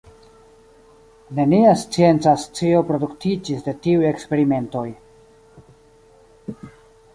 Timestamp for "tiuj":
3.85-4.09